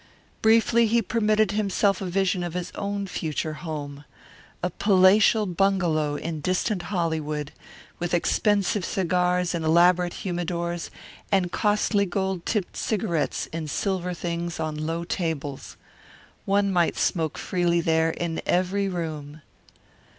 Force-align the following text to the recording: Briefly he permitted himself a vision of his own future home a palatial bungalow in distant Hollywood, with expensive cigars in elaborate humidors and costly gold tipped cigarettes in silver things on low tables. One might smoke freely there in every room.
Briefly 0.41 0.87
he 0.87 0.99
permitted 1.03 1.51
himself 1.51 2.01
a 2.01 2.07
vision 2.07 2.43
of 2.43 2.55
his 2.55 2.71
own 2.73 3.05
future 3.05 3.53
home 3.61 4.03
a 4.63 4.71
palatial 4.71 5.45
bungalow 5.45 6.15
in 6.15 6.41
distant 6.41 6.81
Hollywood, 6.89 7.51
with 7.99 8.11
expensive 8.15 8.83
cigars 8.83 9.53
in 9.53 9.63
elaborate 9.63 10.23
humidors 10.25 10.89
and 11.31 11.51
costly 11.51 12.07
gold 12.07 12.47
tipped 12.47 12.75
cigarettes 12.77 13.45
in 13.53 13.67
silver 13.67 14.15
things 14.15 14.59
on 14.59 14.87
low 14.87 15.03
tables. 15.03 15.77
One 16.45 16.73
might 16.73 16.97
smoke 16.97 17.37
freely 17.37 17.79
there 17.79 18.09
in 18.09 18.41
every 18.47 18.89
room. 18.89 19.43